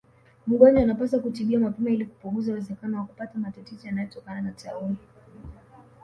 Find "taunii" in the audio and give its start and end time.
4.51-4.97